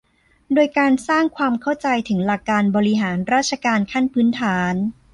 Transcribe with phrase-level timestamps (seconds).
[0.53, 4.73] โดยการสร้างความเข้าใจถึงหลักการบริหารราชการขั้นพื้นฐาน